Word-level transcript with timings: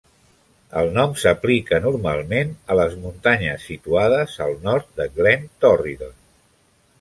El 0.79 0.87
nom 0.93 1.11
s'aplica 1.23 1.79
normalment 1.83 2.55
a 2.71 2.77
les 2.79 2.95
muntanyes 3.03 3.67
situades 3.73 4.39
al 4.47 4.57
nord 4.69 4.91
de 5.03 5.07
Glen 5.21 5.47
Torridon. 5.67 6.19